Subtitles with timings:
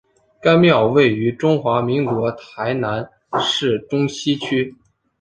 [0.41, 3.07] 该庙位于中华民国台南
[3.39, 4.75] 市中西区。